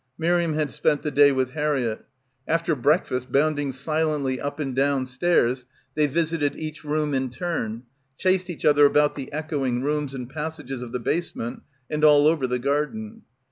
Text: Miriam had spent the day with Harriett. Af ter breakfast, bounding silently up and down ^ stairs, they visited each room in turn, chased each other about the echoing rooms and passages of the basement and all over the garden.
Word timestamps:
Miriam 0.17 0.53
had 0.55 0.71
spent 0.71 1.03
the 1.03 1.11
day 1.11 1.31
with 1.31 1.51
Harriett. 1.51 2.05
Af 2.47 2.63
ter 2.63 2.73
breakfast, 2.73 3.31
bounding 3.31 3.71
silently 3.71 4.41
up 4.41 4.59
and 4.59 4.75
down 4.75 5.05
^ 5.05 5.07
stairs, 5.07 5.67
they 5.93 6.07
visited 6.07 6.55
each 6.55 6.83
room 6.83 7.13
in 7.13 7.29
turn, 7.29 7.83
chased 8.17 8.49
each 8.49 8.65
other 8.65 8.87
about 8.87 9.13
the 9.13 9.31
echoing 9.31 9.83
rooms 9.83 10.15
and 10.15 10.27
passages 10.31 10.81
of 10.81 10.91
the 10.91 10.99
basement 10.99 11.61
and 11.87 12.03
all 12.03 12.25
over 12.25 12.47
the 12.47 12.57
garden. 12.57 13.21